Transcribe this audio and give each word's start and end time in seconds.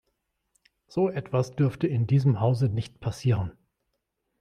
So 0.87 1.11
etwas 1.11 1.55
dürfte 1.55 1.85
in 1.85 2.07
diesem 2.07 2.39
Hause 2.39 2.69
nicht 2.69 2.99
passieren! 3.01 3.51